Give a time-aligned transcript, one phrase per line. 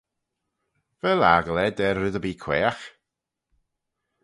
[1.01, 2.83] Vel aggle ayd er red erbee quaagh?